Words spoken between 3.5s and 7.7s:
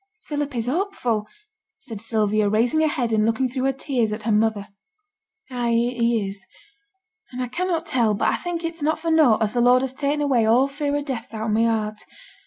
her tears at her mother. 'Ay, he is. And I